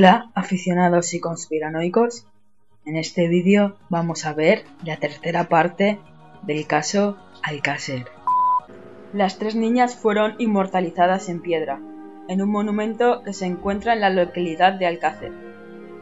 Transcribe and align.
Hola 0.00 0.30
aficionados 0.34 1.12
y 1.12 1.20
conspiranoicos, 1.20 2.24
en 2.86 2.96
este 2.96 3.28
vídeo 3.28 3.76
vamos 3.90 4.24
a 4.24 4.32
ver 4.32 4.64
la 4.82 4.96
tercera 4.96 5.50
parte 5.50 5.98
del 6.40 6.66
caso 6.66 7.18
Alcácer. 7.42 8.06
Las 9.12 9.36
tres 9.36 9.56
niñas 9.56 9.94
fueron 9.94 10.36
inmortalizadas 10.38 11.28
en 11.28 11.42
piedra, 11.42 11.82
en 12.28 12.40
un 12.40 12.48
monumento 12.48 13.22
que 13.22 13.34
se 13.34 13.44
encuentra 13.44 13.92
en 13.92 14.00
la 14.00 14.08
localidad 14.08 14.72
de 14.72 14.86
Alcácer, 14.86 15.32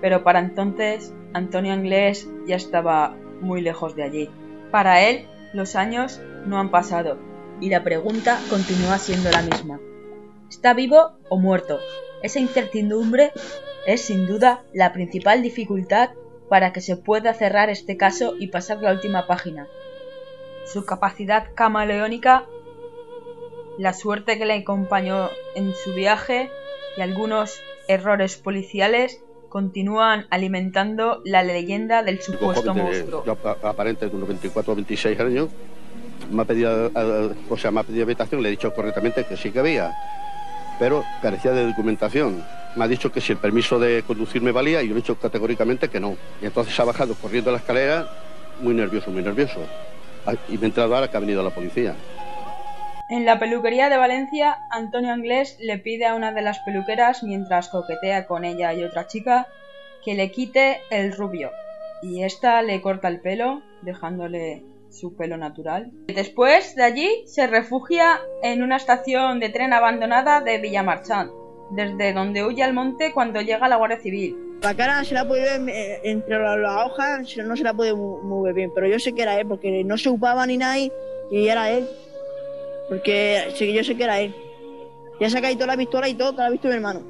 pero 0.00 0.22
para 0.22 0.38
entonces 0.38 1.12
Antonio 1.32 1.72
Anglés 1.72 2.28
ya 2.46 2.54
estaba 2.54 3.16
muy 3.40 3.62
lejos 3.62 3.96
de 3.96 4.04
allí. 4.04 4.30
Para 4.70 5.02
él, 5.08 5.26
los 5.52 5.74
años 5.74 6.20
no 6.46 6.60
han 6.60 6.70
pasado 6.70 7.18
y 7.60 7.68
la 7.68 7.82
pregunta 7.82 8.38
continúa 8.48 8.98
siendo 8.98 9.28
la 9.32 9.42
misma. 9.42 9.80
¿Está 10.48 10.72
vivo 10.72 11.18
o 11.28 11.36
muerto? 11.36 11.80
Esa 12.22 12.38
incertidumbre 12.38 13.32
es 13.88 14.02
sin 14.02 14.26
duda 14.26 14.60
la 14.74 14.92
principal 14.92 15.40
dificultad 15.42 16.10
para 16.50 16.74
que 16.74 16.82
se 16.82 16.96
pueda 16.96 17.32
cerrar 17.32 17.70
este 17.70 17.96
caso 17.96 18.34
y 18.38 18.48
pasar 18.48 18.82
la 18.82 18.92
última 18.92 19.26
página. 19.26 19.66
Su 20.66 20.84
capacidad 20.84 21.46
camaleónica, 21.54 22.44
la 23.78 23.94
suerte 23.94 24.36
que 24.36 24.44
le 24.44 24.52
acompañó 24.52 25.30
en 25.54 25.74
su 25.74 25.94
viaje 25.94 26.50
y 26.98 27.00
algunos 27.00 27.62
errores 27.88 28.36
policiales 28.36 29.22
continúan 29.48 30.26
alimentando 30.28 31.22
la 31.24 31.42
leyenda 31.42 32.02
del 32.02 32.20
supuesto 32.20 32.74
monstruo. 32.74 33.24
Aparente 33.62 34.06
de 34.06 34.14
unos 34.14 34.28
24 34.28 34.70
o 34.70 34.76
26 34.76 35.18
años, 35.18 35.48
me 36.30 36.42
ha 36.42 36.44
pedido, 36.44 36.90
o 37.48 37.56
sea, 37.56 37.70
me 37.70 37.80
ha 37.80 37.84
pedido 37.84 38.04
habitación, 38.04 38.42
le 38.42 38.48
he 38.48 38.50
dicho 38.50 38.74
correctamente 38.74 39.24
que 39.24 39.38
sí 39.38 39.50
que 39.50 39.60
había, 39.60 39.94
pero 40.78 41.02
carecía 41.22 41.52
de 41.52 41.66
documentación 41.66 42.44
me 42.78 42.84
ha 42.84 42.88
dicho 42.88 43.10
que 43.10 43.20
si 43.20 43.32
el 43.32 43.38
permiso 43.38 43.78
de 43.78 44.02
conducir 44.04 44.40
me 44.40 44.52
valía 44.52 44.82
y 44.82 44.88
yo 44.88 44.94
le 44.94 45.00
he 45.00 45.02
dicho 45.02 45.18
categóricamente 45.18 45.88
que 45.88 46.00
no. 46.00 46.16
Y 46.40 46.46
entonces 46.46 46.78
ha 46.78 46.84
bajado 46.84 47.14
corriendo 47.16 47.50
la 47.50 47.58
escalera, 47.58 48.08
muy 48.60 48.72
nervioso, 48.72 49.10
muy 49.10 49.22
nervioso. 49.22 49.58
Ah, 50.24 50.34
y 50.48 50.56
me 50.56 50.64
he 50.64 50.66
entrado 50.66 50.94
ahora 50.94 51.10
que 51.10 51.16
ha 51.16 51.20
venido 51.20 51.42
la 51.42 51.50
policía. 51.50 51.94
En 53.10 53.24
la 53.24 53.38
peluquería 53.38 53.88
de 53.88 53.96
Valencia, 53.96 54.58
Antonio 54.70 55.12
Anglés 55.12 55.56
le 55.60 55.78
pide 55.78 56.06
a 56.06 56.14
una 56.14 56.32
de 56.32 56.42
las 56.42 56.58
peluqueras, 56.60 57.22
mientras 57.22 57.68
coquetea 57.68 58.26
con 58.26 58.44
ella 58.44 58.72
y 58.74 58.84
otra 58.84 59.06
chica, 59.06 59.48
que 60.04 60.14
le 60.14 60.30
quite 60.30 60.80
el 60.90 61.12
rubio. 61.12 61.50
Y 62.02 62.22
esta 62.22 62.62
le 62.62 62.80
corta 62.80 63.08
el 63.08 63.20
pelo, 63.20 63.62
dejándole 63.82 64.62
su 64.90 65.16
pelo 65.16 65.36
natural. 65.36 65.90
Después 66.06 66.76
de 66.76 66.84
allí 66.84 67.24
se 67.26 67.46
refugia 67.46 68.20
en 68.42 68.62
una 68.62 68.76
estación 68.76 69.40
de 69.40 69.48
tren 69.48 69.72
abandonada 69.72 70.40
de 70.40 70.58
Villamarchant, 70.58 71.30
desde 71.70 72.12
donde 72.12 72.44
huye 72.44 72.62
al 72.62 72.72
monte 72.72 73.12
cuando 73.12 73.40
llega 73.40 73.68
la 73.68 73.76
Guardia 73.76 74.00
Civil. 74.00 74.36
La 74.62 74.74
cara 74.74 75.04
se 75.04 75.14
la 75.14 75.26
puede 75.26 75.58
ver 75.58 75.68
eh, 75.68 76.00
entre 76.04 76.38
las 76.38 76.86
hojas, 76.86 77.36
no 77.36 77.56
se 77.56 77.62
la 77.62 77.74
puede 77.74 77.94
mover 77.94 78.54
bien, 78.54 78.72
pero 78.74 78.88
yo 78.88 78.98
sé 78.98 79.12
que 79.12 79.22
era 79.22 79.38
él, 79.38 79.46
porque 79.46 79.84
no 79.84 79.96
se 79.96 80.08
ocupaba 80.08 80.46
ni 80.46 80.56
nadie 80.56 80.92
y 81.30 81.48
era 81.48 81.70
él. 81.70 81.88
Porque 82.88 83.54
yo 83.58 83.84
sé 83.84 83.96
que 83.96 84.04
era 84.04 84.20
él. 84.20 84.34
Ya 85.20 85.30
se 85.30 85.38
ha 85.38 85.42
caído 85.42 85.66
la 85.66 85.76
pistola 85.76 86.08
y 86.08 86.14
todo, 86.14 86.32
que 86.32 86.38
la 86.38 86.46
ha 86.46 86.50
visto 86.50 86.68
mi 86.68 86.74
hermano. 86.74 87.02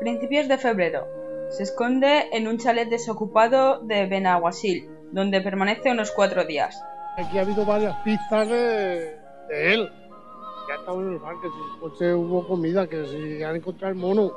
Principios 0.00 0.48
de 0.48 0.58
febrero. 0.58 1.06
Se 1.50 1.62
esconde 1.62 2.28
en 2.32 2.48
un 2.48 2.58
chalet 2.58 2.88
desocupado 2.88 3.80
de 3.80 4.06
Benaguasil, 4.06 4.88
donde 5.12 5.40
permanece 5.40 5.90
unos 5.90 6.10
cuatro 6.12 6.44
días. 6.44 6.80
Aquí 7.16 7.38
ha 7.38 7.42
habido 7.42 7.64
varias 7.64 7.96
pistas 8.02 8.48
de 8.48 9.18
él 9.50 9.90
ya 10.68 10.92
el 10.92 11.18
bar, 11.18 11.34
que 11.40 11.48
si 11.48 11.80
coche 11.80 12.14
hubo 12.14 12.46
comida, 12.46 12.86
que 12.86 13.06
si 13.06 13.42
han 13.42 13.56
encontrado 13.56 13.92
el 13.92 13.98
mono. 13.98 14.32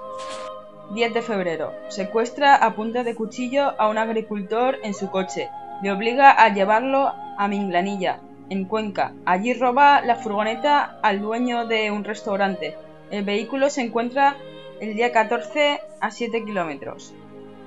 10 0.94 1.13
de 1.13 1.22
febrero. 1.22 1.72
Secuestra 1.90 2.56
a 2.56 2.75
punta 2.75 3.03
de 3.03 3.16
cuchillo 3.16 3.79
a 3.79 3.90
un 3.90 3.97
agricultor 3.97 4.78
en 4.84 4.94
su 4.94 5.09
coche. 5.09 5.50
Le 5.84 5.91
obliga 5.91 6.31
a 6.31 6.53
llevarlo 6.53 7.12
a 7.38 7.47
Minglanilla, 7.47 8.19
en 8.50 8.66
Cuenca. 8.66 9.13
Allí 9.25 9.53
roba 9.53 10.01
la 10.01 10.16
furgoneta 10.16 11.00
al 11.01 11.22
dueño 11.22 11.68
de 11.68 11.91
un 11.91 12.03
restaurante. 12.03 12.75
El 13.12 13.23
vehículo 13.23 13.69
se 13.69 13.81
encuentra 13.81 14.35
el 14.81 14.95
día 14.95 15.12
14 15.12 15.79
a 16.00 16.12
7 16.12 16.44
kilómetros. 16.44 17.13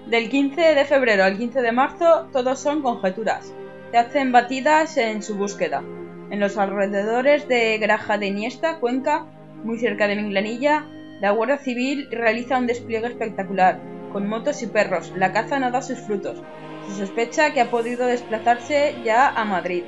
Del 0.07 0.29
15 0.29 0.75
de 0.75 0.85
febrero 0.85 1.25
al 1.25 1.39
15 1.39 1.63
de 1.63 1.73
marzo 1.73 2.27
todos 2.33 2.59
son 2.59 2.83
conjeturas. 2.83 3.55
Se 3.93 3.99
hacen 3.99 4.33
batidas 4.33 4.97
en 4.97 5.23
su 5.23 5.37
búsqueda. 5.37 5.83
En 6.33 6.41
los 6.41 6.57
alrededores 6.57 7.47
de 7.47 7.77
Graja 7.77 8.17
de 8.17 8.29
Iniesta, 8.29 8.81
Cuenca, 8.81 9.27
muy 9.65 9.79
cerca 9.79 10.09
de 10.09 10.17
Minglanilla, 10.17 10.87
la 11.21 11.31
Guardia 11.31 11.59
Civil 11.59 12.09
realiza 12.11 12.57
un 12.57 12.67
despliegue 12.67 13.07
espectacular, 13.07 13.79
con 14.15 14.27
motos 14.27 14.63
y 14.63 14.67
perros. 14.67 15.13
La 15.15 15.35
caza 15.35 15.59
no 15.59 15.71
da 15.71 15.83
sus 15.83 15.99
frutos. 15.99 16.43
Se 16.89 16.97
sospecha 16.97 17.53
que 17.53 17.61
ha 17.61 17.71
podido 17.71 18.07
desplazarse 18.07 18.95
ya 19.05 19.29
a 19.29 19.45
Madrid. 19.45 19.85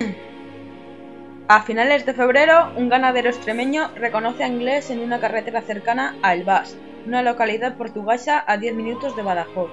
A 1.48 1.62
finales 1.62 2.04
de 2.04 2.12
febrero, 2.12 2.74
un 2.76 2.90
ganadero 2.90 3.30
extremeño 3.30 3.90
reconoce 3.96 4.44
a 4.44 4.48
Inglés 4.48 4.90
en 4.90 5.00
una 5.00 5.18
carretera 5.18 5.62
cercana 5.62 6.14
a 6.22 6.34
Elbás, 6.34 6.76
una 7.06 7.22
localidad 7.22 7.78
portuguesa 7.78 8.44
a 8.46 8.58
10 8.58 8.74
minutos 8.74 9.16
de 9.16 9.22
Badajoz. 9.22 9.70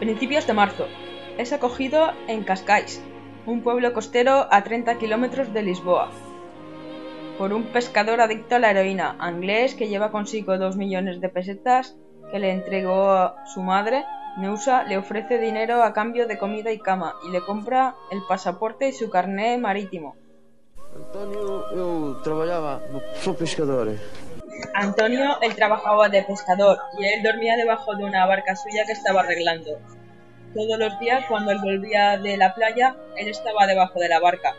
Principios 0.00 0.46
de 0.46 0.54
marzo. 0.54 0.88
Es 1.36 1.52
acogido 1.52 2.14
en 2.26 2.42
Cascais, 2.42 3.02
un 3.46 3.62
pueblo 3.62 3.92
costero 3.92 4.48
a 4.50 4.64
30 4.64 4.98
kilómetros 4.98 5.52
de 5.52 5.62
Lisboa, 5.62 6.10
por 7.38 7.52
un 7.52 7.64
pescador 7.64 8.20
adicto 8.20 8.56
a 8.56 8.58
la 8.58 8.70
heroína, 8.70 9.16
inglés 9.20 9.74
que 9.74 9.88
lleva 9.88 10.10
consigo 10.10 10.58
dos 10.58 10.76
millones 10.76 11.20
de 11.20 11.28
pesetas 11.28 11.96
que 12.30 12.38
le 12.38 12.50
entregó 12.50 13.10
a 13.10 13.46
su 13.46 13.62
madre. 13.62 14.04
Neusa 14.38 14.84
le 14.84 14.98
ofrece 14.98 15.38
dinero 15.38 15.82
a 15.82 15.92
cambio 15.92 16.26
de 16.26 16.38
comida 16.38 16.72
y 16.72 16.78
cama 16.78 17.14
y 17.26 17.30
le 17.30 17.40
compra 17.40 17.94
el 18.10 18.20
pasaporte 18.28 18.88
y 18.88 18.92
su 18.92 19.08
carné 19.10 19.56
marítimo. 19.58 20.16
Antonio, 20.94 21.64
yo 21.74 22.20
trabajaba, 22.22 22.80
soy 23.20 23.34
pescador. 23.34 23.92
Antonio, 24.74 25.40
él 25.40 25.54
trabajaba 25.54 26.08
de 26.08 26.22
pescador 26.22 26.78
y 26.98 27.04
él 27.04 27.22
dormía 27.22 27.56
debajo 27.56 27.94
de 27.94 28.04
una 28.04 28.26
barca 28.26 28.56
suya 28.56 28.84
que 28.86 28.92
estaba 28.92 29.20
arreglando. 29.20 29.78
Todos 30.56 30.78
los 30.78 30.98
días, 31.00 31.26
cuando 31.28 31.50
él 31.50 31.58
volvía 31.62 32.16
de 32.16 32.38
la 32.38 32.54
playa, 32.54 32.96
él 33.18 33.28
estaba 33.28 33.66
debajo 33.66 34.00
de 34.00 34.08
la 34.08 34.20
barca. 34.20 34.56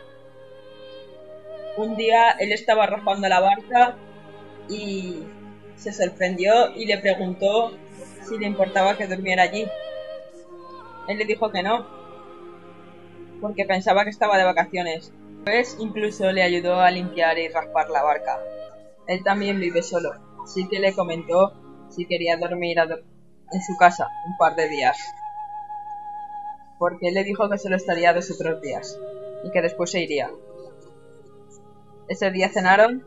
Un 1.76 1.96
día 1.96 2.36
él 2.38 2.52
estaba 2.52 2.84
arrojando 2.84 3.28
la 3.28 3.40
barca 3.40 3.96
y 4.68 5.24
se 5.74 5.92
sorprendió 5.92 6.72
y 6.76 6.86
le 6.86 6.98
preguntó 6.98 7.72
si 8.22 8.38
le 8.38 8.46
importaba 8.46 8.96
que 8.96 9.08
durmiera 9.08 9.42
allí. 9.42 9.66
Él 11.08 11.18
le 11.18 11.24
dijo 11.24 11.50
que 11.50 11.64
no, 11.64 11.84
porque 13.40 13.64
pensaba 13.64 14.04
que 14.04 14.10
estaba 14.10 14.38
de 14.38 14.44
vacaciones. 14.44 15.12
Pues 15.46 15.76
incluso 15.80 16.30
le 16.30 16.44
ayudó 16.44 16.80
a 16.80 16.92
limpiar 16.92 17.40
y 17.40 17.48
raspar 17.48 17.90
la 17.90 18.04
barca. 18.04 18.38
Él 19.08 19.24
también 19.24 19.58
vive 19.58 19.82
solo, 19.82 20.12
así 20.44 20.68
que 20.68 20.78
le 20.78 20.94
comentó 20.94 21.54
si 21.88 22.06
quería 22.06 22.36
dormir 22.36 22.78
en 22.78 23.62
su 23.62 23.76
casa 23.76 24.06
un 24.28 24.36
par 24.36 24.54
de 24.54 24.68
días 24.68 24.96
porque 26.78 27.08
él 27.08 27.14
le 27.14 27.24
dijo 27.24 27.48
que 27.48 27.58
solo 27.58 27.76
estaría 27.76 28.12
dos 28.12 28.30
o 28.30 28.34
tres 28.38 28.60
días 28.60 28.98
y 29.44 29.50
que 29.50 29.62
después 29.62 29.90
se 29.90 30.00
iría. 30.00 30.30
Ese 32.08 32.30
día 32.30 32.48
cenaron 32.48 33.04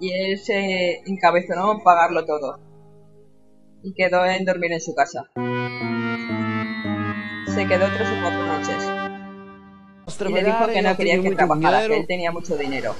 y 0.00 0.12
él 0.12 0.38
se 0.38 1.02
encabezonó 1.06 1.72
en 1.72 1.80
pagarlo 1.82 2.24
todo 2.26 2.58
y 3.82 3.94
quedó 3.94 4.24
en 4.24 4.44
dormir 4.44 4.72
en 4.72 4.80
su 4.80 4.94
casa. 4.94 5.30
Se 7.54 7.66
quedó 7.66 7.86
tres 7.86 8.08
o 8.08 8.20
cuatro 8.20 8.46
noches 8.46 9.02
y 10.28 10.32
le 10.32 10.42
dijo 10.42 10.66
que 10.66 10.82
no 10.82 10.96
quería 10.96 11.20
que 11.20 11.34
trabajara, 11.34 11.86
que 11.86 11.96
él 11.98 12.06
tenía 12.06 12.32
mucho 12.32 12.56
dinero. 12.56 12.94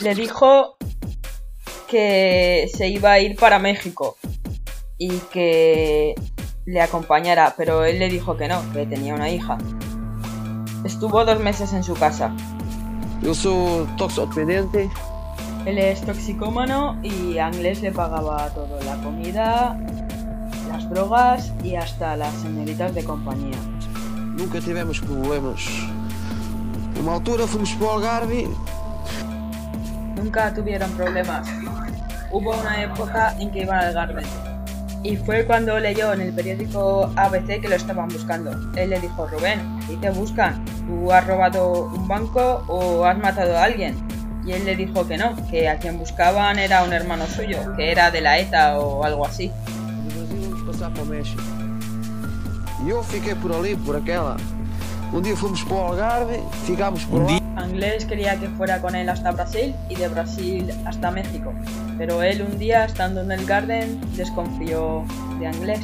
Le 0.00 0.14
dijo 0.14 0.76
que 1.88 2.68
se 2.72 2.88
iba 2.88 3.12
a 3.12 3.20
ir 3.20 3.36
para 3.36 3.58
México 3.58 4.16
y 4.98 5.18
que 5.32 6.14
le 6.64 6.80
acompañara, 6.80 7.54
pero 7.56 7.84
él 7.84 7.98
le 7.98 8.08
dijo 8.08 8.36
que 8.36 8.48
no, 8.48 8.60
que 8.72 8.86
tenía 8.86 9.14
una 9.14 9.30
hija. 9.30 9.58
Estuvo 10.84 11.24
dos 11.24 11.40
meses 11.40 11.72
en 11.72 11.82
su 11.82 11.94
casa. 11.94 12.32
Yo 13.22 13.34
soy 13.34 13.86
toxodependiente. 13.96 14.90
Él 15.66 15.78
es 15.78 16.02
toxicómano 16.02 16.98
y 17.02 17.38
Anglés 17.38 17.82
le 17.82 17.92
pagaba 17.92 18.50
todo, 18.50 18.80
la 18.84 18.96
comida, 18.96 19.78
las 20.68 20.88
drogas 20.90 21.52
y 21.62 21.76
hasta 21.76 22.16
las 22.16 22.34
señoritas 22.34 22.94
de 22.94 23.04
compañía. 23.04 23.56
Nunca 24.36 24.60
tuvimos 24.60 25.00
problemas. 25.00 25.64
Una 27.00 27.14
altura 27.14 27.46
fuimos 27.46 27.70
para 27.74 27.94
Algarve. 27.94 28.48
Nunca 30.16 30.52
tuvieron 30.54 30.90
problemas. 30.92 31.48
Hubo 32.30 32.50
una 32.58 32.82
época 32.82 33.36
en 33.38 33.50
que 33.50 33.62
iban 33.62 33.78
al 33.78 33.86
Algarve 33.86 34.51
y 35.02 35.16
fue 35.16 35.44
cuando 35.44 35.78
leyó 35.78 36.12
en 36.12 36.20
el 36.20 36.32
periódico 36.32 37.10
ABC 37.16 37.60
que 37.60 37.68
lo 37.68 37.76
estaban 37.76 38.08
buscando. 38.08 38.52
Él 38.76 38.90
le 38.90 39.00
dijo, 39.00 39.26
Rubén, 39.26 39.60
¿y 39.88 39.96
te 39.96 40.10
buscan? 40.10 40.64
¿Tú 40.86 41.12
has 41.12 41.26
robado 41.26 41.90
un 41.94 42.06
banco 42.06 42.64
o 42.68 43.04
has 43.04 43.18
matado 43.18 43.56
a 43.56 43.64
alguien? 43.64 43.96
Y 44.44 44.52
él 44.52 44.64
le 44.64 44.76
dijo 44.76 45.06
que 45.06 45.16
no, 45.16 45.34
que 45.50 45.68
a 45.68 45.78
quien 45.78 45.98
buscaban 45.98 46.58
era 46.58 46.82
un 46.82 46.92
hermano 46.92 47.26
suyo, 47.26 47.58
que 47.76 47.92
era 47.92 48.10
de 48.10 48.20
la 48.20 48.38
ETA 48.38 48.78
o 48.78 49.04
algo 49.04 49.26
así. 49.26 49.50
passar 50.72 50.90
para 50.92 51.02
o 51.02 51.06
México. 51.06 51.42
Eu 52.86 53.02
fiquei 53.04 53.34
por 53.34 53.52
ali, 53.52 53.76
por 53.76 53.96
aquela. 53.96 54.36
Un 55.12 55.22
día 55.22 55.36
fuimos 55.36 55.64
o 55.70 55.88
Algarve, 55.88 56.42
ficámos 56.64 57.04
por. 57.04 57.30
Anglés 57.56 58.04
quería 58.06 58.38
que 58.40 58.48
fuera 58.48 58.80
con 58.80 58.94
él 58.94 59.08
hasta 59.08 59.30
Brasil 59.30 59.74
y 59.88 59.94
de 59.94 60.08
Brasil 60.08 60.72
hasta 60.86 61.10
México, 61.10 61.52
pero 62.02 62.20
él 62.20 62.42
un 62.42 62.58
día, 62.58 62.84
estando 62.84 63.20
en 63.20 63.30
el 63.30 63.46
Garden, 63.46 64.00
desconfió 64.16 65.04
de 65.38 65.46
Anglés. 65.46 65.78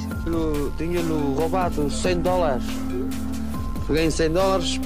Tinha-lhe 0.76 1.00
roubado 1.36 1.88
100 1.88 2.24
dólares. 2.24 2.64
Peguei 3.86 4.06
em 4.06 4.10
100 4.10 4.32
dólares, 4.34 4.80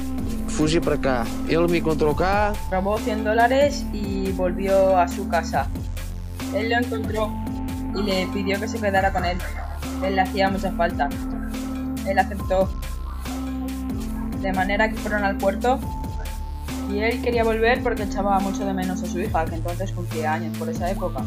fugi 0.48 0.78
para 0.78 0.98
cá. 0.98 1.24
Ele 1.48 1.66
me 1.68 1.78
encontrou 1.78 2.14
cá, 2.14 2.52
Robó 2.70 2.98
100 2.98 3.24
dólares 3.24 3.82
y 3.94 4.30
volvió 4.32 4.98
a 4.98 5.08
su 5.08 5.26
casa. 5.28 5.68
Él 6.54 6.68
lo 6.68 6.76
encontró 6.76 7.32
y 7.96 8.02
le 8.02 8.26
pidió 8.26 8.60
que 8.60 8.68
se 8.68 8.78
quedara 8.78 9.10
con 9.10 9.24
él. 9.24 9.38
Él 10.04 10.16
le 10.16 10.20
hacía 10.20 10.50
mucha 10.50 10.70
falta. 10.72 11.08
Él 12.06 12.18
aceptó. 12.18 12.68
De 14.42 14.52
manera 14.52 14.86
que 14.90 14.96
fueron 14.96 15.24
al 15.24 15.38
puerto 15.38 15.80
y 16.92 17.00
él 17.00 17.22
quería 17.22 17.44
volver 17.44 17.82
porque 17.82 18.02
echaba 18.04 18.38
mucho 18.40 18.64
de 18.64 18.74
menos 18.74 19.02
a 19.02 19.06
su 19.06 19.20
hija, 19.20 19.44
que 19.46 19.56
entonces 19.56 19.92
cumplía 19.92 20.34
años 20.34 20.56
por 20.58 20.68
esa 20.68 20.90
época. 20.90 21.24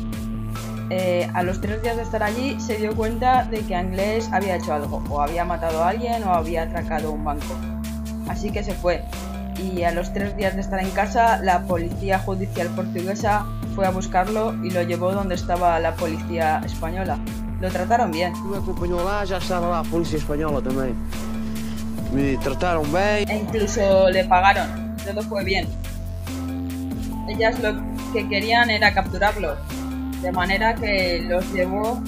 Eh, 0.91 1.27
a 1.33 1.41
los 1.41 1.59
tres 1.61 1.81
días 1.81 1.97
de 1.97 2.03
estar 2.03 2.21
allí 2.21 2.59
se 2.59 2.77
dio 2.77 2.95
cuenta 2.95 3.43
de 3.45 3.61
que 3.61 3.75
Anglés 3.75 4.29
había 4.31 4.55
hecho 4.55 4.73
algo, 4.73 5.03
o 5.09 5.21
había 5.21 5.43
matado 5.43 5.83
a 5.83 5.89
alguien 5.89 6.23
o 6.23 6.33
había 6.33 6.63
atracado 6.63 7.11
un 7.11 7.23
banco. 7.23 7.55
Así 8.27 8.51
que 8.51 8.63
se 8.63 8.73
fue. 8.73 9.03
Y 9.57 9.83
a 9.83 9.91
los 9.91 10.13
tres 10.13 10.35
días 10.37 10.53
de 10.53 10.61
estar 10.61 10.79
en 10.79 10.91
casa, 10.91 11.39
la 11.41 11.63
policía 11.63 12.19
judicial 12.19 12.67
portuguesa 12.69 13.45
fue 13.73 13.87
a 13.87 13.89
buscarlo 13.89 14.53
y 14.63 14.69
lo 14.69 14.83
llevó 14.83 15.11
donde 15.11 15.35
estaba 15.35 15.79
la 15.79 15.95
policía 15.95 16.61
española. 16.65 17.17
Lo 17.61 17.71
trataron 17.71 18.11
bien. 18.11 18.33
me 18.43 18.57
acompanhou 18.57 19.03
lá, 19.03 19.25
já 19.25 19.37
estava 19.37 19.67
lá 19.67 19.79
a 19.79 19.83
Polícia 19.83 20.17
Espanhola 20.17 20.61
também. 20.61 20.93
Me 22.11 22.37
trataram 22.37 22.83
bem. 22.83 23.25
E 23.27 23.37
incluso 23.37 24.09
le 24.09 24.23
pagaron. 24.25 24.84
Todo 25.05 25.21
fue 25.21 25.43
bien. 25.43 25.67
Ellas 27.29 27.59
lo 27.59 27.73
que 28.11 28.27
querían 28.27 28.69
era 28.69 28.93
capturarlo. 28.93 29.55
De 30.21 30.31
manera 30.31 30.73
que 30.73 31.23
los 31.27 31.51
llevó 31.53 32.01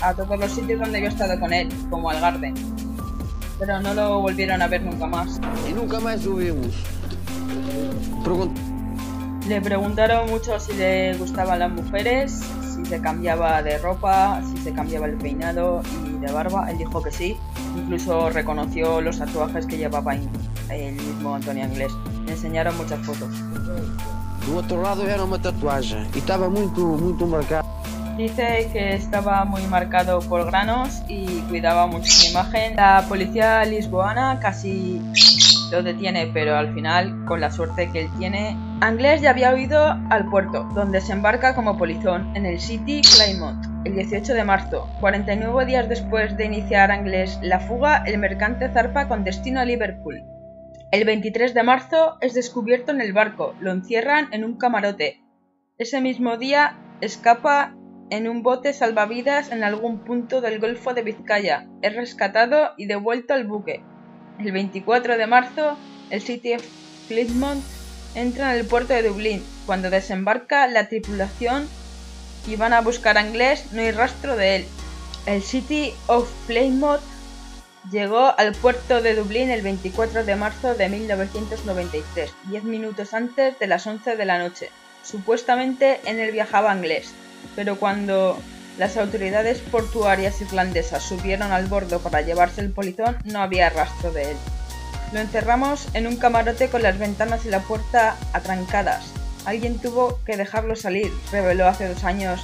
a 0.00 0.14
todos 0.14 0.38
los 0.38 0.50
sitios 0.50 0.80
donde 0.80 1.00
yo 1.00 1.06
he 1.06 1.08
estado 1.08 1.38
con 1.38 1.52
él, 1.52 1.68
como 1.90 2.10
al 2.10 2.20
Garden. 2.20 2.54
Pero 3.58 3.80
no 3.80 3.94
lo 3.94 4.20
volvieron 4.20 4.60
a 4.62 4.66
ver 4.66 4.82
nunca 4.82 5.06
más. 5.06 5.40
E 5.66 5.72
nunca 5.72 6.00
mais 6.00 6.26
o 6.26 6.34
vimos. 6.34 6.74
Le 9.48 9.60
preguntaron 9.60 10.28
mucho 10.28 10.58
si 10.58 10.72
le 10.72 11.14
gustaban 11.16 11.60
las 11.60 11.70
mujeres, 11.70 12.40
si 12.74 12.84
se 12.84 13.00
cambiaba 13.00 13.62
de 13.62 13.78
ropa, 13.78 14.40
si 14.50 14.56
se 14.62 14.72
cambiaba 14.72 15.06
el 15.06 15.14
peinado 15.14 15.82
y 16.06 16.18
de 16.18 16.32
barba. 16.32 16.70
Él 16.70 16.78
dijo 16.78 17.02
que 17.02 17.12
sí. 17.12 17.36
Incluso 17.76 18.30
reconoció 18.30 19.00
los 19.00 19.18
tatuajes 19.18 19.66
que 19.66 19.76
llevaba 19.76 20.14
el 20.14 20.94
mismo 20.94 21.34
Antonio 21.34 21.64
Anglés. 21.64 21.92
Le 22.34 22.38
enseñaron 22.38 22.76
muchas 22.76 22.98
fotos. 23.06 23.30
do 24.44 24.56
outro 24.56 24.82
lado 24.82 25.06
era 25.08 25.22
uma 25.22 25.38
tatuagem 25.38 26.04
e 26.16 26.18
estava 26.18 26.50
muito, 26.50 26.80
muito 26.80 27.24
marcado. 27.28 27.64
Dice 28.16 28.68
que 28.72 28.94
estaba 28.96 29.44
muy 29.44 29.62
marcado 29.68 30.18
por 30.28 30.44
granos 30.46 31.00
y 31.08 31.42
cuidaba 31.48 31.86
mucho 31.86 32.10
su 32.10 32.30
imagen. 32.32 32.74
La 32.74 33.04
policía 33.08 33.64
lisboana 33.64 34.40
casi 34.40 35.00
lo 35.70 35.84
detiene, 35.84 36.26
pero 36.34 36.56
al 36.56 36.74
final, 36.74 37.24
con 37.24 37.40
la 37.40 37.52
suerte 37.52 37.88
que 37.92 38.00
él 38.00 38.10
tiene, 38.18 38.56
Anglés 38.80 39.20
ya 39.20 39.30
había 39.30 39.54
huido 39.54 39.96
al 40.10 40.28
puerto, 40.28 40.64
donde 40.74 41.00
se 41.00 41.12
embarca 41.12 41.54
como 41.54 41.78
polizón 41.78 42.36
en 42.36 42.46
el 42.46 42.58
City 42.60 43.00
Claymont 43.00 43.64
el 43.84 43.94
18 43.94 44.34
de 44.34 44.44
marzo. 44.44 44.88
49 45.00 45.66
días 45.66 45.88
después 45.88 46.36
de 46.36 46.46
iniciar 46.46 46.90
Anglés 46.90 47.38
la 47.42 47.60
fuga, 47.60 48.02
el 48.04 48.18
mercante 48.18 48.68
zarpa 48.70 49.06
con 49.06 49.22
destino 49.22 49.60
a 49.60 49.64
Liverpool. 49.64 50.33
El 50.94 51.04
23 51.04 51.54
de 51.54 51.64
marzo 51.64 52.18
es 52.20 52.34
descubierto 52.34 52.92
en 52.92 53.00
el 53.00 53.12
barco, 53.12 53.56
lo 53.58 53.72
encierran 53.72 54.28
en 54.32 54.44
un 54.44 54.56
camarote. 54.56 55.20
Ese 55.76 56.00
mismo 56.00 56.36
día 56.36 56.78
escapa 57.00 57.74
en 58.10 58.28
un 58.28 58.44
bote 58.44 58.72
salvavidas 58.72 59.50
en 59.50 59.64
algún 59.64 60.04
punto 60.04 60.40
del 60.40 60.60
Golfo 60.60 60.94
de 60.94 61.02
Vizcaya. 61.02 61.66
Es 61.82 61.96
rescatado 61.96 62.74
y 62.76 62.86
devuelto 62.86 63.34
al 63.34 63.44
buque. 63.44 63.82
El 64.38 64.52
24 64.52 65.18
de 65.18 65.26
marzo, 65.26 65.76
el 66.10 66.20
City 66.20 66.54
of 66.54 66.64
Plymouth 67.08 67.64
entra 68.14 68.54
en 68.54 68.60
el 68.60 68.64
puerto 68.64 68.94
de 68.94 69.02
Dublín. 69.02 69.42
Cuando 69.66 69.90
desembarca 69.90 70.68
la 70.68 70.88
tripulación 70.88 71.66
y 72.46 72.54
van 72.54 72.72
a 72.72 72.82
buscar 72.82 73.18
a 73.18 73.22
Anglés, 73.22 73.72
no 73.72 73.80
hay 73.80 73.90
rastro 73.90 74.36
de 74.36 74.54
él. 74.54 74.64
El 75.26 75.42
City 75.42 75.92
of 76.06 76.30
Plymouth 76.46 77.00
llegó 77.90 78.32
al 78.38 78.52
puerto 78.52 79.02
de 79.02 79.14
Dublín 79.14 79.50
el 79.50 79.62
24 79.62 80.24
de 80.24 80.36
marzo 80.36 80.74
de 80.74 80.88
1993, 80.88 82.32
10 82.48 82.64
minutos 82.64 83.14
antes 83.14 83.58
de 83.58 83.66
las 83.66 83.86
11 83.86 84.16
de 84.16 84.24
la 84.24 84.38
noche. 84.38 84.70
Supuestamente 85.02 86.00
en 86.04 86.18
él 86.18 86.32
viajaba 86.32 86.72
Anglés, 86.72 87.12
pero 87.54 87.76
cuando 87.76 88.38
las 88.78 88.96
autoridades 88.96 89.60
portuarias 89.60 90.40
irlandesas 90.40 91.02
subieron 91.02 91.52
al 91.52 91.66
bordo 91.66 92.00
para 92.00 92.22
llevarse 92.22 92.60
el 92.60 92.72
polizón, 92.72 93.16
no 93.24 93.40
había 93.40 93.70
rastro 93.70 94.12
de 94.12 94.30
él. 94.30 94.36
Lo 95.12 95.20
encerramos 95.20 95.86
en 95.94 96.06
un 96.06 96.16
camarote 96.16 96.68
con 96.68 96.82
las 96.82 96.98
ventanas 96.98 97.44
y 97.44 97.50
la 97.50 97.60
puerta 97.60 98.16
atrancadas. 98.32 99.12
Alguien 99.44 99.78
tuvo 99.78 100.18
que 100.24 100.36
dejarlo 100.36 100.74
salir, 100.74 101.12
reveló 101.30 101.66
hace 101.66 101.86
dos 101.86 102.02
años 102.02 102.40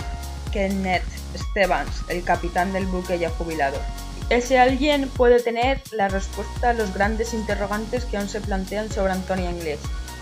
Kenneth 0.53 1.03
Stevens, 1.37 2.03
el 2.09 2.23
capitán 2.23 2.73
del 2.73 2.87
buque 2.87 3.19
ya 3.19 3.31
jubilado. 3.31 3.79
Ese 4.31 4.61
alguien 4.61 5.09
puede 5.09 5.41
tener 5.43 5.83
la 5.91 6.09
respuesta 6.09 6.71
a 6.71 6.73
los 6.73 6.95
grandes 6.95 7.35
interrogantes 7.35 8.05
que 8.05 8.17
aún 8.17 8.29
se 8.29 8.41
plantean 8.41 8.89
sobre 8.89 9.13
Antonio 9.13 9.51
Inglés. 9.51 9.81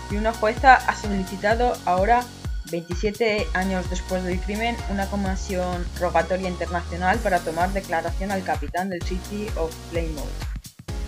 Y 0.09 0.15
una 0.15 0.33
jueza 0.33 0.73
ha 0.73 0.95
solicitado 0.95 1.77
ahora, 1.85 2.25
27 2.71 3.47
años 3.53 3.87
después 3.91 4.23
del 4.23 4.39
crimen, 4.39 4.75
una 4.89 5.05
comisión 5.05 5.85
rogatoria 5.99 6.49
internacional 6.49 7.19
para 7.19 7.39
tomar 7.39 7.71
declaración 7.71 8.31
al 8.31 8.43
capitán 8.43 8.89
del 8.89 9.03
City 9.03 9.47
of 9.55 9.71
Plymouth. 9.91 10.25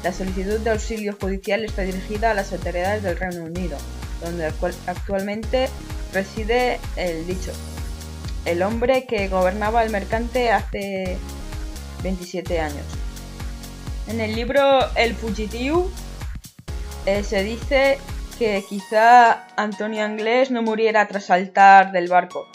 La 0.03 0.13
solicitud 0.13 0.59
de 0.59 0.69
auxilio 0.69 1.17
judicial 1.19 1.63
está 1.65 1.81
dirigida 1.81 2.31
a 2.31 2.33
las 2.35 2.53
autoridades 2.53 3.01
del 3.01 3.17
Reino 3.17 3.45
Unido, 3.45 3.77
donde 4.23 4.45
actual- 4.45 4.75
actualmente 4.85 5.69
reside 6.13 6.79
el 6.95 7.25
dicho, 7.25 7.51
el 8.45 8.61
hombre 8.61 9.05
que 9.05 9.27
gobernaba 9.27 9.83
el 9.83 9.91
mercante 9.91 10.51
hace 10.51 11.17
27 12.03 12.59
años. 12.59 12.85
En 14.07 14.19
el 14.19 14.35
libro 14.35 14.61
El 14.95 15.15
Fugitivo 15.15 15.89
eh, 17.05 17.23
se 17.23 17.43
dice 17.43 17.97
que 18.37 18.63
quizá 18.67 19.47
Antonio 19.55 20.03
Anglés 20.03 20.51
no 20.51 20.63
muriera 20.63 21.07
tras 21.07 21.25
saltar 21.25 21.91
del 21.91 22.07
barco 22.09 22.47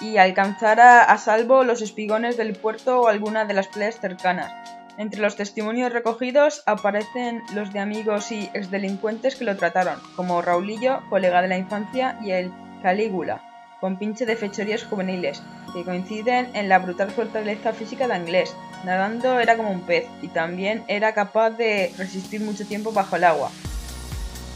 y 0.00 0.16
alcanzara 0.16 1.02
a 1.02 1.18
salvo 1.18 1.64
los 1.64 1.82
espigones 1.82 2.36
del 2.36 2.54
puerto 2.54 3.00
o 3.00 3.08
alguna 3.08 3.44
de 3.44 3.54
las 3.54 3.68
playas 3.68 4.00
cercanas. 4.00 4.52
Entre 4.96 5.20
los 5.20 5.36
testimonios 5.36 5.92
recogidos 5.92 6.62
aparecen 6.66 7.42
los 7.54 7.72
de 7.72 7.78
amigos 7.78 8.32
y 8.32 8.50
exdelincuentes 8.52 9.36
que 9.36 9.44
lo 9.44 9.56
trataron, 9.56 10.00
como 10.16 10.42
Raulillo, 10.42 11.00
colega 11.08 11.40
de 11.40 11.48
la 11.48 11.56
infancia, 11.56 12.18
y 12.24 12.32
el 12.32 12.52
Calígula, 12.82 13.40
con 13.80 13.96
pinche 13.96 14.26
de 14.26 14.34
fechorías 14.34 14.84
juveniles, 14.84 15.42
que 15.72 15.84
coinciden 15.84 16.50
en 16.54 16.68
la 16.68 16.78
brutal 16.78 17.10
fortaleza 17.10 17.72
física 17.72 18.06
de 18.06 18.14
Anglés. 18.14 18.54
Nadando 18.84 19.40
era 19.40 19.56
como 19.56 19.70
un 19.70 19.82
pez 19.82 20.06
y 20.22 20.28
también 20.28 20.84
era 20.88 21.14
capaz 21.14 21.50
de 21.50 21.92
resistir 21.98 22.40
mucho 22.40 22.66
tiempo 22.66 22.92
bajo 22.92 23.16
el 23.16 23.24
agua. 23.24 23.50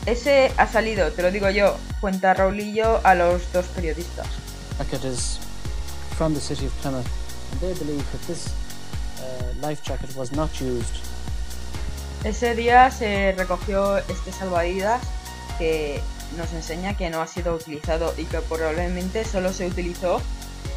Ese 0.06 0.52
ha 0.56 0.66
salido, 0.66 1.12
te 1.12 1.22
lo 1.22 1.30
digo 1.30 1.48
yo, 1.50 1.76
cuenta 2.00 2.34
Raulillo 2.34 3.00
a 3.04 3.14
los 3.14 3.52
dos 3.52 3.66
periodistas. 3.66 4.26
jacket 4.78 5.04
is 5.04 5.38
from 6.16 6.34
the 6.34 6.40
city 6.40 6.66
of 6.66 6.72
Plymouth. 6.80 7.06
And 7.52 7.60
they 7.60 7.74
believe 7.74 8.04
that 8.12 8.26
this 8.26 8.52
uh, 9.20 9.66
life 9.66 9.82
jacket 9.82 10.14
was 10.16 10.32
not 10.32 10.50
used 10.60 11.12
Ese 12.24 12.54
día 12.54 12.88
se 12.92 13.32
recogió 13.32 13.98
este 13.98 14.30
salvavidas 14.30 15.02
que 15.58 16.00
nos 16.36 16.52
enseña 16.52 16.96
que 16.96 17.10
no 17.10 17.20
ha 17.20 17.26
sido 17.26 17.54
utilizado 17.54 18.14
y 18.16 18.24
que 18.24 18.38
probablemente 18.40 19.24
solo 19.24 19.52
se 19.52 19.66
utilizó 19.66 20.22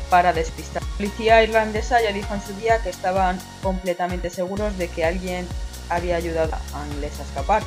para 0.10 0.34
despistar. 0.34 0.82
La 0.82 0.90
policía 0.98 1.44
irlandesa 1.44 2.02
ya 2.02 2.12
dijo 2.12 2.34
en 2.34 2.42
su 2.42 2.54
día 2.54 2.82
que 2.82 2.90
estaban 2.90 3.40
completamente 3.62 4.30
seguros 4.30 4.78
de 4.78 4.88
que 4.88 5.06
alguien 5.06 5.48
había 5.90 6.16
ayudado 6.16 6.54
a 6.54 6.88
Inglés 6.94 7.20
a 7.20 7.24
escapar, 7.24 7.64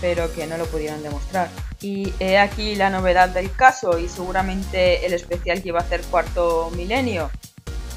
pero 0.00 0.32
que 0.32 0.46
no 0.46 0.56
lo 0.56 0.66
pudieron 0.66 1.02
demostrar. 1.02 1.48
Y 1.80 2.12
he 2.18 2.38
aquí 2.38 2.74
la 2.74 2.90
novedad 2.90 3.28
del 3.28 3.52
caso 3.52 3.98
y 3.98 4.08
seguramente 4.08 5.06
el 5.06 5.12
especial 5.12 5.62
que 5.62 5.68
iba 5.68 5.80
a 5.80 5.82
hacer 5.82 6.02
cuarto 6.02 6.70
milenio. 6.74 7.30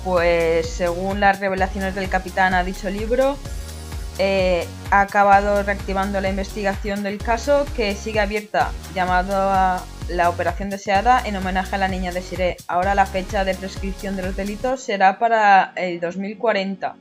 Pues 0.04 0.70
según 0.70 1.20
las 1.20 1.40
revelaciones 1.40 1.96
del 1.96 2.10
capitán 2.10 2.54
a 2.54 2.64
dicho 2.64 2.90
libro, 2.90 3.38
eh, 4.20 4.68
ha 4.92 5.02
acabado 5.02 5.64
reactivando 5.64 6.22
la 6.22 6.30
investigación 6.30 7.04
del 7.04 7.18
caso 7.18 7.66
que 7.76 7.96
sigue 7.96 8.20
abierta, 8.20 8.72
llamado 8.94 9.34
a 9.36 9.84
la 10.10 10.30
Operación 10.30 10.70
Deseada 10.70 11.22
en 11.26 11.36
homenaje 11.36 11.76
a 11.76 11.80
la 11.80 11.88
niña 11.88 12.12
de 12.12 12.22
Siré. 12.22 12.58
Ahora 12.68 12.96
la 12.96 13.06
fecha 13.06 13.46
de 13.46 13.56
prescripción 13.56 14.16
de 14.16 14.24
los 14.24 14.36
delitos 14.36 14.84
será 14.84 15.18
para 15.18 15.74
el 15.76 16.00
2040. 16.00 16.96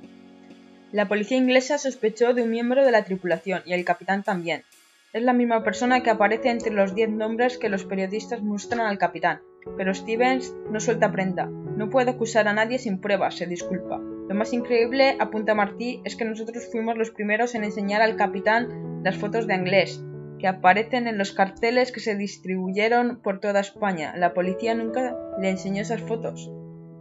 La 0.92 1.09
policía 1.09 1.38
inglesa 1.38 1.78
sospechó 1.78 2.35
de 2.35 2.42
un 2.42 2.50
miembro 2.50 2.85
de 2.85 2.92
la 2.92 3.04
tripulación 3.04 3.62
y 3.64 3.73
el 3.73 3.85
capitán 3.85 4.23
también. 4.23 4.64
Es 5.12 5.23
la 5.23 5.33
misma 5.33 5.62
persona 5.62 6.02
que 6.02 6.11
aparece 6.11 6.50
entre 6.50 6.73
los 6.73 6.95
diez 6.95 7.11
nombres 7.11 7.59
que 7.59 7.69
los 7.69 7.85
periodistas 7.85 8.40
muestran 8.40 8.87
al 8.87 8.99
capitán, 8.99 9.40
pero 9.76 9.95
Stevens 9.95 10.54
no 10.71 10.81
suelta 10.81 11.12
prenda. 11.12 11.47
No 11.47 11.90
puede 11.90 12.11
acusar 12.11 12.49
a 12.49 12.54
nadie 12.54 12.78
sin 12.78 13.00
pruebas, 13.00 13.37
se 13.37 13.47
disculpa. 13.47 14.00
Lo 14.29 14.35
más 14.35 14.52
increíble, 14.52 15.17
apunta 15.19 15.55
Martí, 15.55 16.00
es 16.05 16.17
que 16.17 16.25
nosotros 16.25 16.69
fuimos 16.71 16.97
los 16.97 17.11
primeros 17.11 17.55
en 17.55 17.64
enseñar 17.64 18.02
al 18.02 18.17
capitán 18.17 19.02
las 19.02 19.17
fotos 19.17 19.47
de 19.47 19.55
inglés, 19.55 20.02
que 20.38 20.49
aparecen 20.49 21.09
en 21.09 21.19
los 21.19 21.33
carteles 21.33 21.93
que 21.93 22.00
se 22.00 22.17
distribuyeron 22.17 23.21
por 23.21 23.41
toda 23.41 23.61
España. 23.61 24.14
La 24.17 24.33
policía 24.33 24.75
nunca 24.75 25.17
le 25.41 25.50
enseñó 25.50 25.83
esas 25.83 26.02
fotos. 26.02 26.50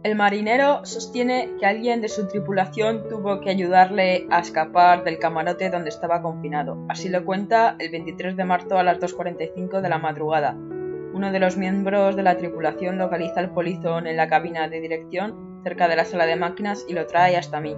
El 0.02 0.16
marinero 0.16 0.84
sostiene 0.84 1.50
que 1.60 1.66
alguien 1.66 2.00
de 2.00 2.08
su 2.08 2.26
tripulación 2.26 3.08
tuvo 3.08 3.40
que 3.40 3.50
ayudarle 3.50 4.26
a 4.30 4.40
escapar 4.40 5.04
del 5.04 5.20
camarote 5.20 5.70
donde 5.70 5.90
estaba 5.90 6.22
confinado. 6.22 6.84
Así 6.88 7.08
lo 7.08 7.24
cuenta 7.24 7.76
el 7.78 7.92
23 7.92 8.36
de 8.36 8.44
marzo 8.44 8.78
a 8.78 8.82
las 8.82 8.98
2.45 8.98 9.80
de 9.80 9.88
la 9.88 9.98
madrugada. 9.98 10.56
Uno 11.14 11.30
de 11.30 11.38
los 11.38 11.56
miembros 11.56 12.16
de 12.16 12.24
la 12.24 12.36
tripulación 12.36 12.98
localiza 12.98 13.40
el 13.40 13.50
polizón 13.50 14.08
en 14.08 14.16
la 14.16 14.28
cabina 14.28 14.66
de 14.68 14.80
dirección 14.80 15.51
cerca 15.62 15.88
de 15.88 15.96
la 15.96 16.04
sala 16.04 16.26
de 16.26 16.36
máquinas 16.36 16.84
y 16.88 16.92
lo 16.92 17.06
trae 17.06 17.36
hasta 17.36 17.60
mí. 17.60 17.76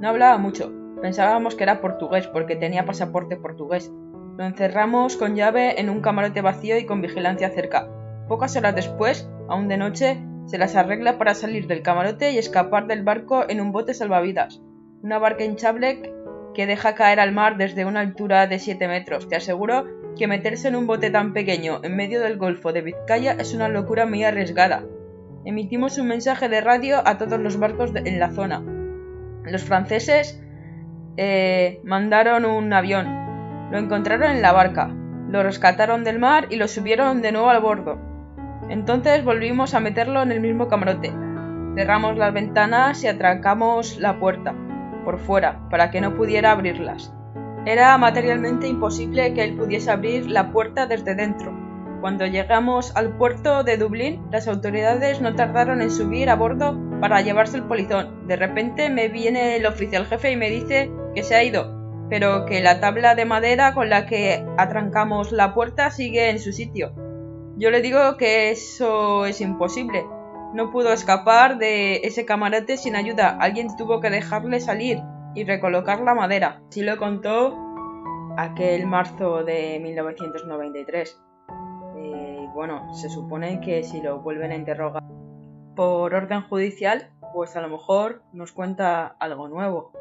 No 0.00 0.08
hablaba 0.08 0.38
mucho, 0.38 0.72
pensábamos 1.00 1.54
que 1.54 1.64
era 1.64 1.80
portugués 1.80 2.26
porque 2.26 2.56
tenía 2.56 2.84
pasaporte 2.84 3.36
portugués. 3.36 3.92
Lo 4.36 4.44
encerramos 4.44 5.16
con 5.16 5.36
llave 5.36 5.80
en 5.80 5.90
un 5.90 6.00
camarote 6.00 6.40
vacío 6.40 6.76
y 6.78 6.86
con 6.86 7.00
vigilancia 7.00 7.50
cerca. 7.50 7.88
Pocas 8.28 8.56
horas 8.56 8.74
después, 8.74 9.28
aún 9.48 9.68
de 9.68 9.76
noche, 9.76 10.20
se 10.46 10.58
las 10.58 10.76
arregla 10.76 11.18
para 11.18 11.34
salir 11.34 11.66
del 11.66 11.82
camarote 11.82 12.32
y 12.32 12.38
escapar 12.38 12.86
del 12.86 13.02
barco 13.02 13.44
en 13.48 13.60
un 13.60 13.72
bote 13.72 13.94
salvavidas. 13.94 14.60
Una 15.02 15.18
barca 15.18 15.44
hinchable 15.44 16.12
que 16.54 16.66
deja 16.66 16.94
caer 16.94 17.20
al 17.20 17.32
mar 17.32 17.56
desde 17.56 17.84
una 17.84 18.00
altura 18.00 18.46
de 18.46 18.58
7 18.58 18.88
metros. 18.88 19.28
Te 19.28 19.36
aseguro 19.36 19.84
que 20.16 20.26
meterse 20.26 20.68
en 20.68 20.76
un 20.76 20.86
bote 20.86 21.10
tan 21.10 21.32
pequeño 21.32 21.80
en 21.82 21.96
medio 21.96 22.20
del 22.20 22.38
Golfo 22.38 22.72
de 22.72 22.82
Vizcaya 22.82 23.32
es 23.32 23.54
una 23.54 23.68
locura 23.68 24.06
muy 24.06 24.24
arriesgada. 24.24 24.84
Emitimos 25.46 25.98
un 25.98 26.08
mensaje 26.08 26.48
de 26.48 26.62
radio 26.62 27.06
a 27.06 27.18
todos 27.18 27.38
los 27.38 27.58
barcos 27.58 27.92
en 27.94 28.18
la 28.18 28.30
zona. 28.30 28.62
Los 29.44 29.62
franceses 29.62 30.42
eh, 31.18 31.80
mandaron 31.84 32.46
un 32.46 32.72
avión. 32.72 33.70
Lo 33.70 33.76
encontraron 33.76 34.30
en 34.30 34.40
la 34.40 34.52
barca. 34.52 34.88
Lo 35.28 35.42
rescataron 35.42 36.02
del 36.02 36.18
mar 36.18 36.46
y 36.48 36.56
lo 36.56 36.66
subieron 36.66 37.20
de 37.20 37.32
nuevo 37.32 37.50
al 37.50 37.60
bordo. 37.60 37.98
Entonces 38.70 39.22
volvimos 39.22 39.74
a 39.74 39.80
meterlo 39.80 40.22
en 40.22 40.32
el 40.32 40.40
mismo 40.40 40.68
camarote. 40.68 41.12
Cerramos 41.76 42.16
las 42.16 42.32
ventanas 42.32 43.04
y 43.04 43.08
atrancamos 43.08 43.98
la 43.98 44.18
puerta 44.18 44.54
por 45.04 45.18
fuera 45.18 45.68
para 45.68 45.90
que 45.90 46.00
no 46.00 46.14
pudiera 46.14 46.52
abrirlas. 46.52 47.12
Era 47.66 47.98
materialmente 47.98 48.66
imposible 48.66 49.34
que 49.34 49.44
él 49.44 49.56
pudiese 49.56 49.90
abrir 49.90 50.30
la 50.30 50.52
puerta 50.52 50.86
desde 50.86 51.14
dentro. 51.14 51.63
Cuando 52.04 52.26
llegamos 52.26 52.94
al 52.96 53.16
puerto 53.16 53.64
de 53.64 53.78
Dublín, 53.78 54.20
las 54.30 54.46
autoridades 54.46 55.22
no 55.22 55.34
tardaron 55.34 55.80
en 55.80 55.90
subir 55.90 56.28
a 56.28 56.36
bordo 56.36 56.78
para 57.00 57.22
llevarse 57.22 57.56
el 57.56 57.62
polizón. 57.64 58.28
De 58.28 58.36
repente 58.36 58.90
me 58.90 59.08
viene 59.08 59.56
el 59.56 59.64
oficial 59.64 60.04
jefe 60.04 60.32
y 60.32 60.36
me 60.36 60.50
dice 60.50 60.90
que 61.14 61.22
se 61.22 61.34
ha 61.34 61.42
ido, 61.42 62.06
pero 62.10 62.44
que 62.44 62.60
la 62.60 62.78
tabla 62.78 63.14
de 63.14 63.24
madera 63.24 63.72
con 63.72 63.88
la 63.88 64.04
que 64.04 64.44
atrancamos 64.58 65.32
la 65.32 65.54
puerta 65.54 65.90
sigue 65.90 66.28
en 66.28 66.40
su 66.40 66.52
sitio. 66.52 66.92
Yo 67.56 67.70
le 67.70 67.80
digo 67.80 68.18
que 68.18 68.50
eso 68.50 69.24
es 69.24 69.40
imposible. 69.40 70.04
No 70.52 70.70
pudo 70.70 70.92
escapar 70.92 71.56
de 71.56 72.02
ese 72.04 72.26
camarote 72.26 72.76
sin 72.76 72.96
ayuda. 72.96 73.38
Alguien 73.40 73.74
tuvo 73.78 74.00
que 74.00 74.10
dejarle 74.10 74.60
salir 74.60 74.98
y 75.34 75.44
recolocar 75.44 76.02
la 76.02 76.14
madera. 76.14 76.60
Así 76.68 76.82
lo 76.82 76.98
contó 76.98 77.56
aquel 78.36 78.86
marzo 78.86 79.42
de 79.42 79.80
1993. 79.82 81.23
Eh, 82.04 82.48
bueno, 82.52 82.94
se 82.94 83.08
supone 83.08 83.60
que 83.60 83.82
si 83.82 84.02
lo 84.02 84.20
vuelven 84.20 84.52
a 84.52 84.56
interrogar 84.56 85.02
por 85.74 86.14
orden 86.14 86.42
judicial, 86.42 87.10
pues 87.32 87.56
a 87.56 87.62
lo 87.62 87.68
mejor 87.68 88.22
nos 88.32 88.52
cuenta 88.52 89.06
algo 89.18 89.48
nuevo. 89.48 89.92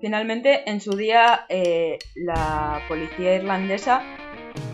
Finalmente, 0.00 0.68
en 0.70 0.80
su 0.80 0.94
día, 0.94 1.46
eh, 1.48 1.98
la 2.14 2.80
policía 2.88 3.36
irlandesa, 3.36 4.02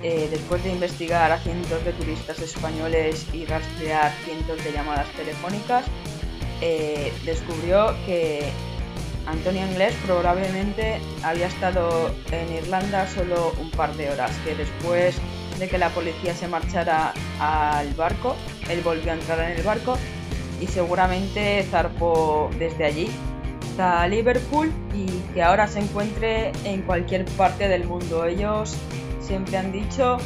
eh, 0.02 0.26
después 0.30 0.64
de 0.64 0.72
investigar 0.72 1.30
a 1.30 1.38
cientos 1.38 1.84
de 1.84 1.92
turistas 1.92 2.40
españoles 2.40 3.32
y 3.32 3.46
rastrear 3.46 4.10
cientos 4.24 4.62
de 4.64 4.72
llamadas 4.72 5.08
telefónicas, 5.12 5.86
descubrió 7.24 7.88
que 8.06 8.52
Antonio 9.26 9.66
Inglés 9.66 9.96
probablemente 10.06 11.00
había 11.24 11.48
estado 11.48 12.10
en 12.30 12.52
Irlanda 12.54 13.06
solo 13.08 13.52
un 13.60 13.70
par 13.70 13.94
de 13.94 14.10
horas, 14.10 14.36
que 14.44 14.54
después 14.54 15.20
de 15.58 15.68
que 15.68 15.78
la 15.78 15.90
policía 15.90 16.34
se 16.34 16.48
marchara 16.48 17.12
al 17.40 17.92
barco, 17.94 18.36
él 18.68 18.80
volvió 18.82 19.12
a 19.12 19.14
entrar 19.14 19.40
en 19.40 19.56
el 19.56 19.62
barco 19.62 19.96
y 20.60 20.66
seguramente 20.66 21.66
zarpó 21.70 22.50
desde 22.58 22.84
allí 22.84 23.10
hasta 23.72 24.06
Liverpool 24.06 24.70
y 24.94 25.06
que 25.32 25.42
ahora 25.42 25.66
se 25.66 25.80
encuentre 25.80 26.52
en 26.64 26.82
cualquier 26.82 27.24
parte 27.24 27.68
del 27.68 27.84
mundo. 27.84 28.26
Ellos 28.26 28.76
siempre 29.20 29.56
han 29.56 29.72
dicho 29.72 30.18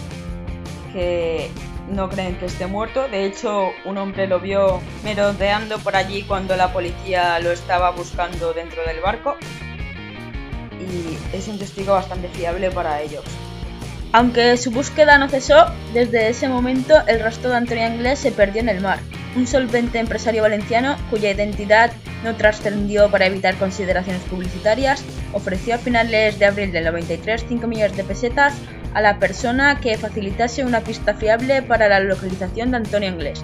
que 0.92 1.49
no 1.88 2.09
creen 2.09 2.37
que 2.38 2.47
esté 2.47 2.66
muerto. 2.66 3.06
De 3.09 3.25
hecho, 3.25 3.68
un 3.85 3.99
hombre 3.99 4.26
lo 4.26 4.40
vio 4.40 4.80
merodeando 5.04 5.78
por 5.78 5.95
allí 5.95 6.23
cuando 6.25 6.56
la 6.56 6.73
policía 6.73 7.38
lo 7.38 7.52
estaba 7.52 7.90
buscando 7.90 8.52
dentro 8.52 8.83
del 8.85 9.00
barco. 9.00 9.37
Y 10.80 11.37
es 11.37 11.47
un 11.47 11.59
testigo 11.59 11.92
bastante 11.92 12.28
fiable 12.28 12.71
para 12.71 13.00
ellos. 13.00 13.25
Aunque 14.16 14.56
su 14.56 14.70
búsqueda 14.70 15.18
no 15.18 15.28
cesó, 15.28 15.66
desde 15.92 16.30
ese 16.30 16.49
momento 16.49 16.94
el 17.06 17.20
rastro 17.20 17.50
de 17.50 17.56
Antonio 17.56 17.87
Inglés 17.87 18.18
se 18.18 18.32
perdió 18.32 18.62
en 18.62 18.70
el 18.70 18.80
mar. 18.80 18.99
Un 19.37 19.46
solvente 19.46 19.99
empresario 19.99 20.40
valenciano, 20.40 20.96
cuya 21.11 21.32
identidad 21.32 21.92
no 22.25 22.35
trascendió 22.35 23.11
para 23.11 23.26
evitar 23.26 23.56
consideraciones 23.56 24.23
publicitarias, 24.23 25.04
ofreció 25.35 25.75
a 25.75 25.78
finales 25.78 26.38
de 26.38 26.46
abril 26.46 26.73
del 26.73 26.87
93 26.87 27.44
5 27.46 27.66
millones 27.66 27.94
de 27.94 28.04
pesetas 28.04 28.54
a 28.94 29.02
la 29.02 29.18
persona 29.18 29.80
que 29.80 29.99
facilitase 29.99 30.64
una 30.64 30.80
pista 30.80 31.12
fiable 31.12 31.61
para 31.61 31.87
la 31.87 32.00
localización 32.00 32.70
de 32.70 32.78
Antonio 32.78 33.11
Inglés. 33.11 33.42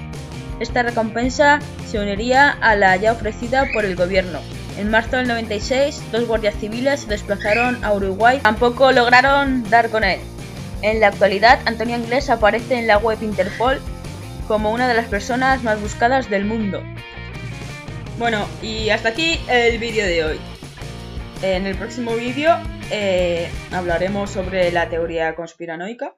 Esta 0.59 0.83
recompensa 0.83 1.59
se 1.87 2.01
uniría 2.01 2.49
a 2.49 2.77
la 2.77 2.97
ya 2.97 3.13
ofrecida 3.13 3.67
por 3.75 3.85
el 3.85 3.95
gobierno. 3.95 4.39
En 4.79 4.91
marzo 4.91 5.19
del 5.19 5.29
96, 5.29 6.03
dos 6.11 6.27
guardias 6.27 6.55
civiles 6.59 7.01
se 7.01 7.09
desplazaron 7.09 7.85
a 7.85 7.93
Uruguay. 7.93 8.41
Tampoco 8.43 8.91
lograron 8.91 9.69
dar 9.69 9.91
con 9.91 10.03
él. 10.03 10.19
En 10.83 10.99
la 10.99 11.09
actualidad, 11.09 11.61
Antonio 11.67 11.97
Inglés 11.97 12.29
aparece 12.29 12.75
en 12.75 12.89
la 12.89 12.99
web 12.99 13.23
Interpol 13.23 13.81
como 14.49 14.73
una 14.73 14.89
de 14.89 14.95
las 14.95 15.07
personas 15.07 15.63
más 15.63 15.81
buscadas 15.81 16.29
del 16.29 16.45
mundo. 16.45 16.83
Bueno, 18.19 18.47
y 18.61 18.91
hasta 18.91 19.11
aquí 19.11 19.39
el 19.49 19.79
vídeo 19.79 20.05
de 20.05 20.25
hoy. 20.25 20.41
En 21.41 21.67
el 21.67 21.77
próximo 21.77 22.17
vídeo 22.17 22.57
eh, 22.91 23.49
hablaremos 23.73 24.31
sobre 24.31 24.73
la 24.73 24.89
teoría 24.89 25.37
conspiranoica. 25.37 26.17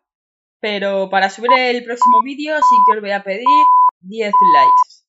Pero 0.60 1.10
para 1.10 1.28
subir 1.28 1.50
el 1.58 1.84
próximo 1.84 2.22
vídeo 2.22 2.56
sí 2.56 2.76
que 2.86 2.96
os 2.96 3.02
voy 3.02 3.10
a 3.10 3.22
pedir 3.22 3.46
10 4.00 4.32
likes. 4.54 5.04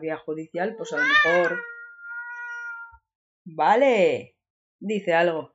Vía 0.00 0.16
judicial, 0.18 0.76
pues 0.76 0.92
a 0.92 0.98
lo 0.98 1.04
mejor... 1.04 1.58
Vale, 3.44 4.36
dice 4.78 5.14
algo. 5.14 5.52